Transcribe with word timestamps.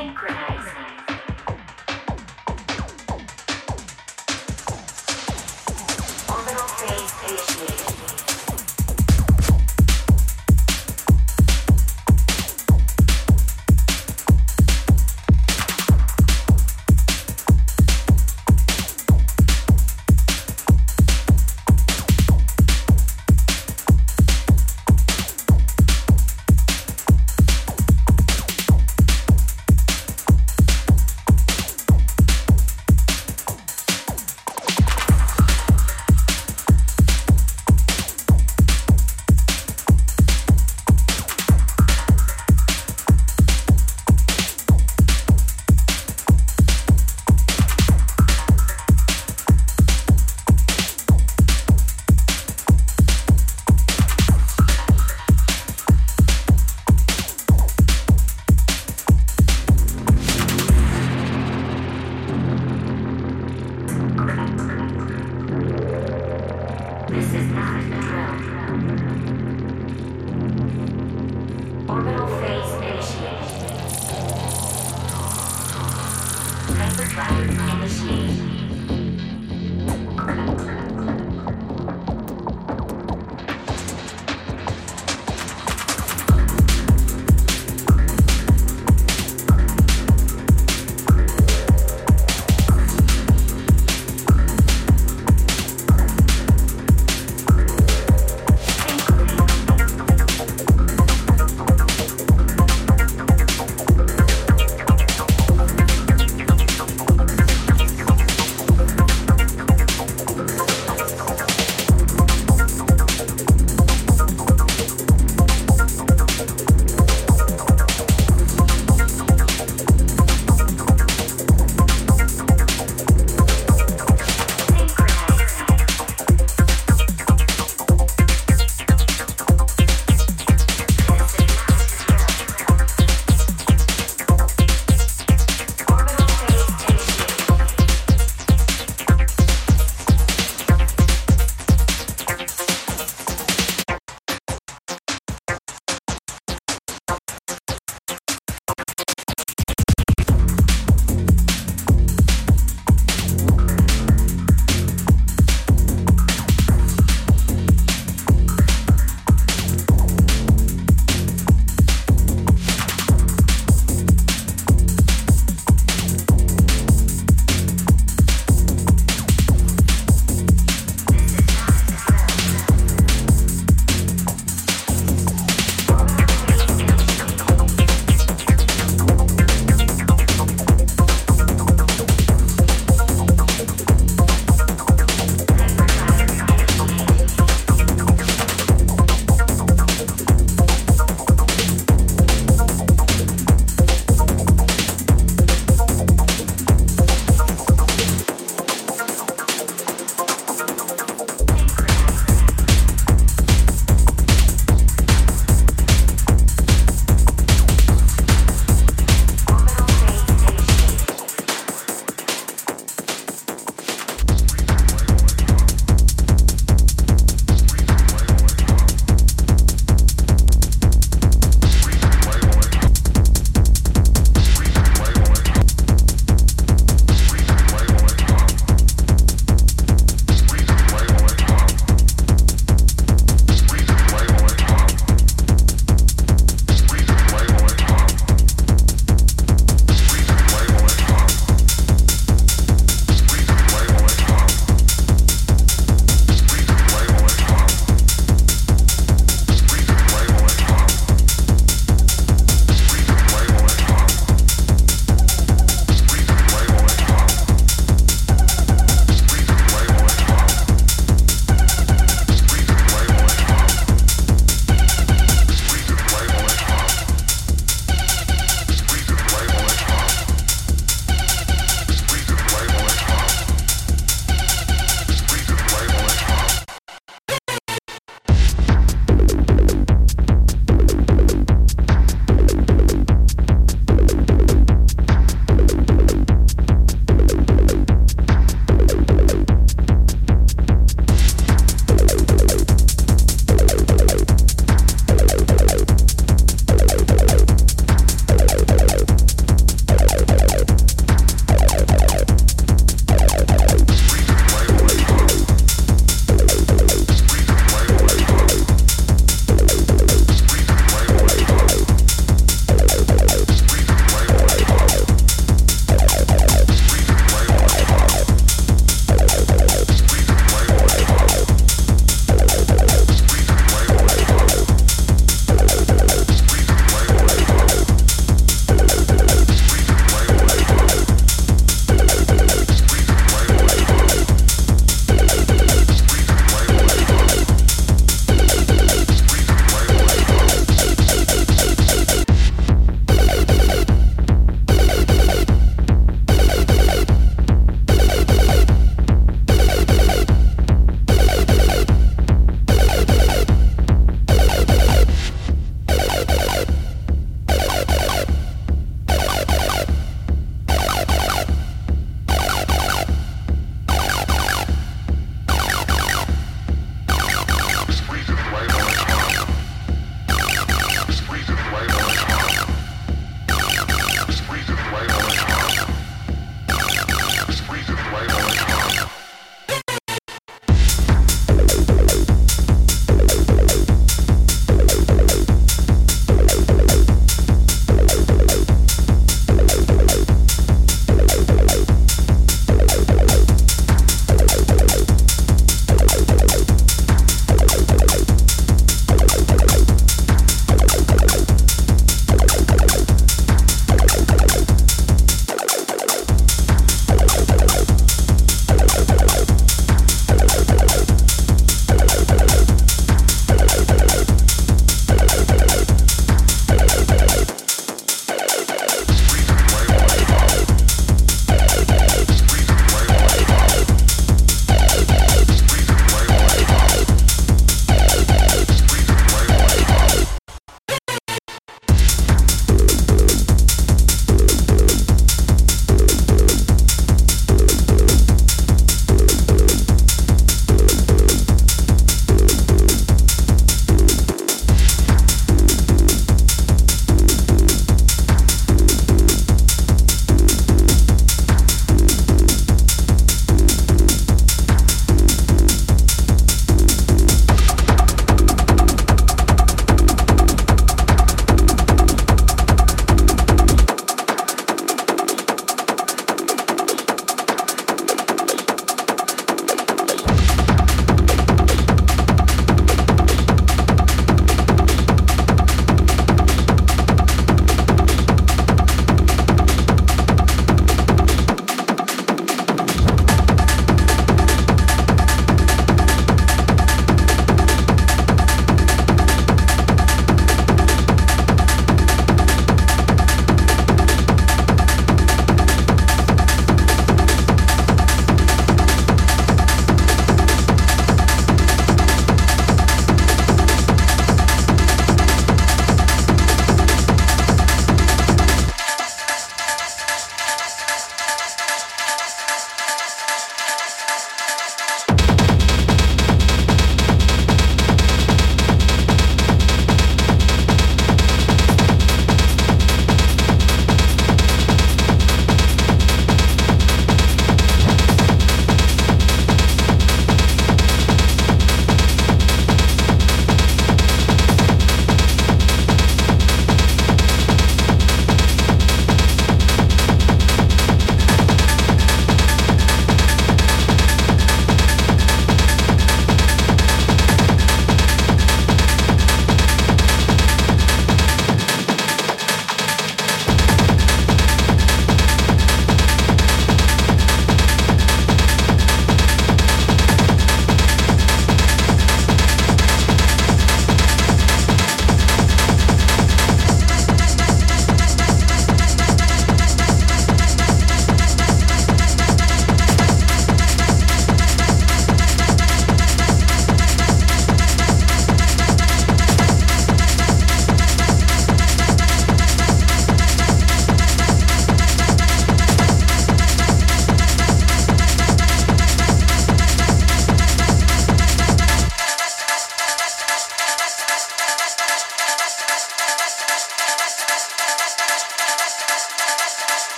synchronous. 0.00 0.49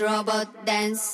Robot 0.00 0.66
dance. 0.66 1.13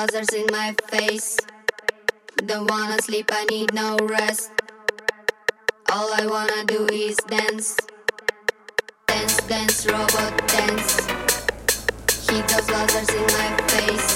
Lasers 0.00 0.32
in 0.32 0.46
my 0.50 0.74
face. 0.88 1.36
Don't 2.46 2.70
wanna 2.70 3.02
sleep, 3.02 3.28
I 3.30 3.44
need 3.50 3.74
no 3.74 3.98
rest. 3.98 4.50
All 5.92 6.08
I 6.14 6.24
wanna 6.24 6.64
do 6.64 6.86
is 6.86 7.16
dance. 7.28 7.76
Dance, 9.08 9.36
dance, 9.42 9.84
robot 9.84 10.32
dance. 10.48 10.96
Hit 12.30 12.48
those 12.48 12.68
lasers 12.72 13.10
in 13.20 13.26
my 13.40 13.48
face. 13.72 14.10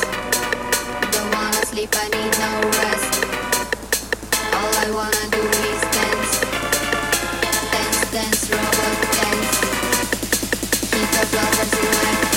Don't 1.12 1.30
wanna 1.36 1.62
sleep, 1.66 1.90
I 1.92 2.06
need 2.16 2.34
no 2.44 2.52
rest. 2.80 3.12
All 4.56 4.72
I 4.84 4.88
wanna 4.98 5.24
do 5.36 5.42
is 5.68 5.80
dance. 5.98 6.32
Dance, 7.74 8.10
dance, 8.16 8.42
robot 8.50 8.96
dance. 9.18 9.52
Hit 10.94 11.08
those 11.14 11.32
lasers 11.36 11.76
in 11.78 11.92
my 11.92 12.14
face. 12.24 12.33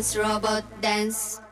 Dance, 0.00 0.16
robot. 0.16 0.64
Dance. 0.80 1.42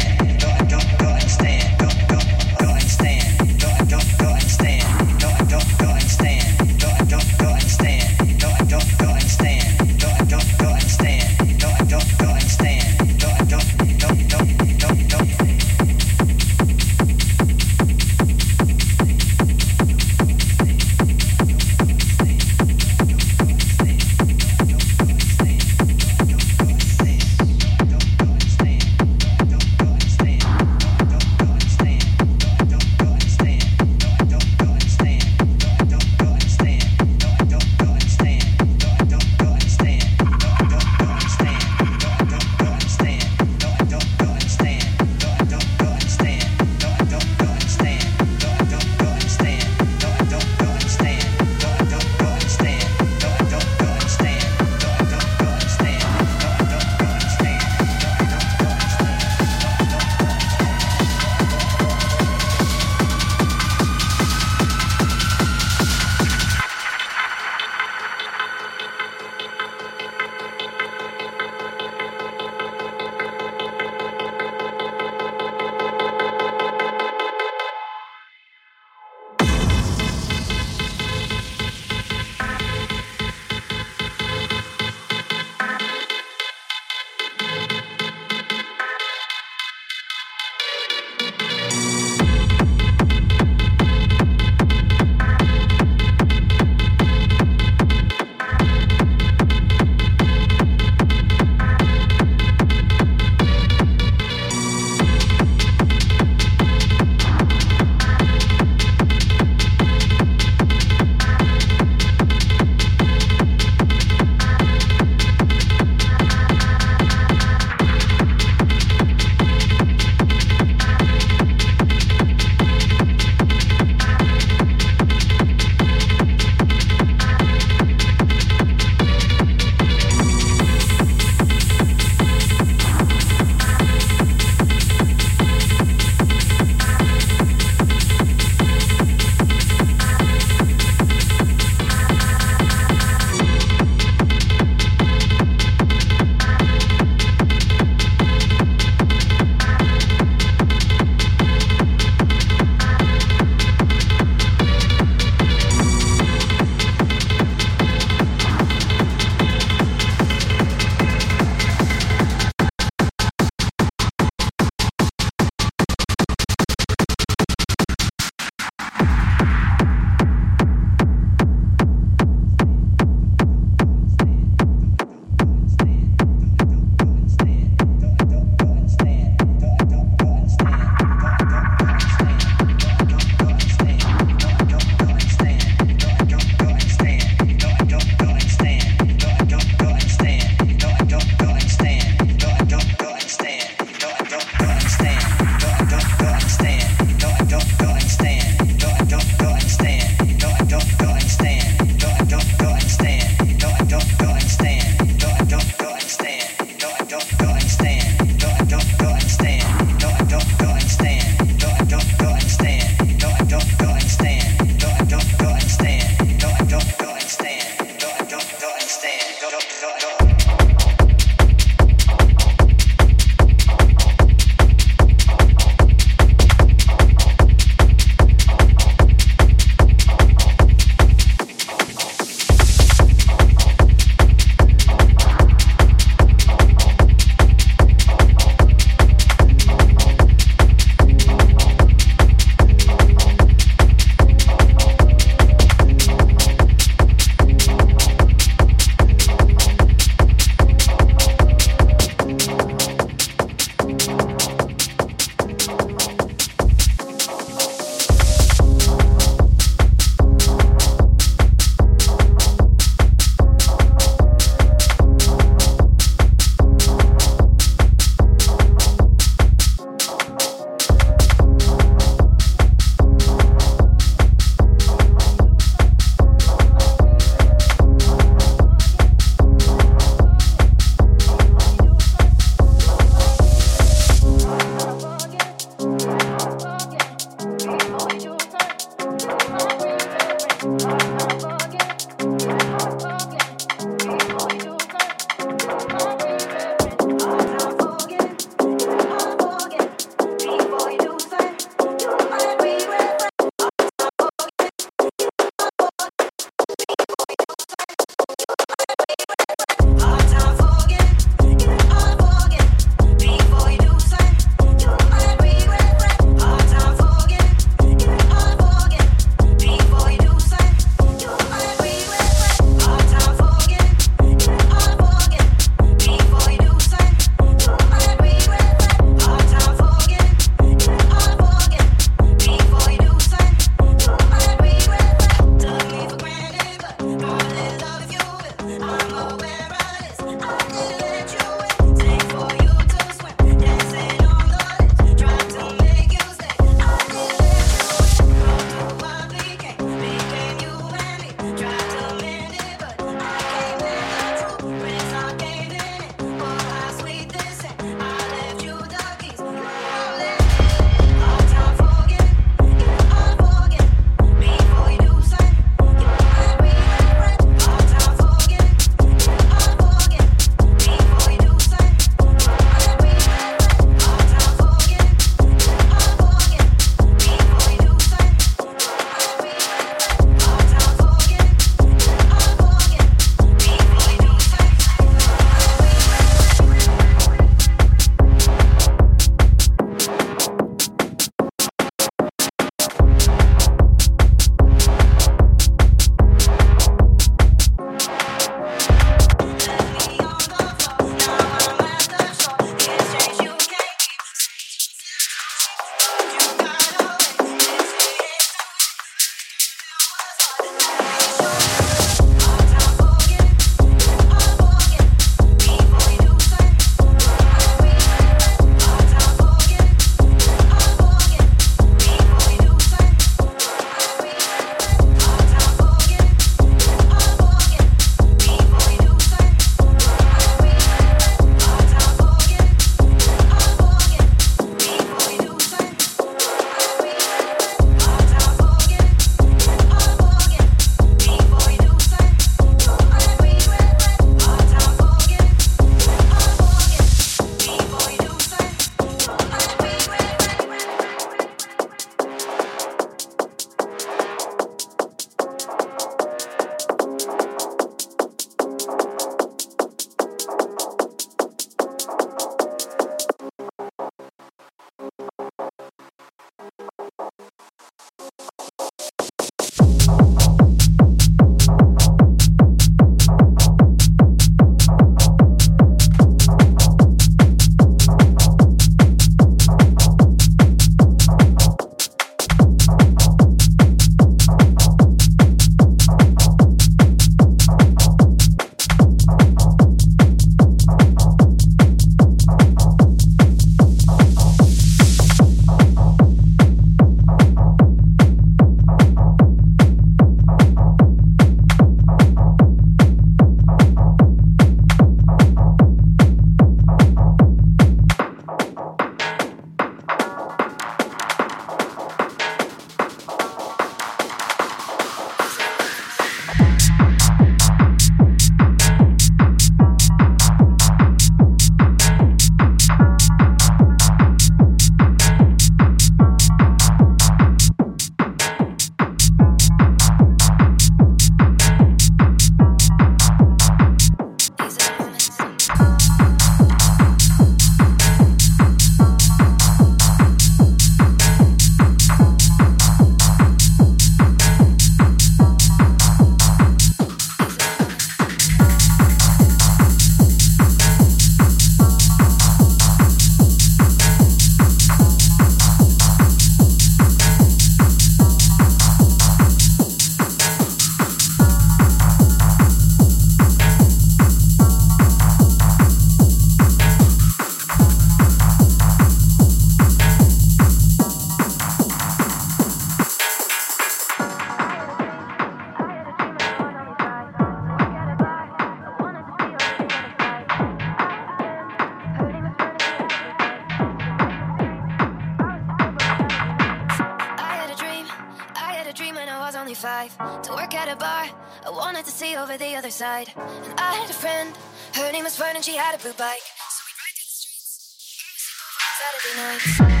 outside. 593.01 593.33
And 593.35 593.79
I 593.79 593.95
had 593.95 594.09
a 594.09 594.13
friend, 594.13 594.55
her 594.93 595.11
name 595.11 595.23
was 595.23 595.37
Vern, 595.37 595.55
and 595.55 595.63
she 595.63 595.75
had 595.75 595.95
a 595.95 595.97
blue 595.97 596.13
bike. 596.13 596.39
So 596.39 596.81
we'd 596.85 596.97
ride 597.01 597.15
to 597.15 597.23
the 597.25 597.31
streets, 597.31 597.81
always 598.21 598.41
sleep 598.41 598.61
over 598.61 598.77
on 598.77 599.59
Saturday 599.79 599.91
nights. 599.91 600.00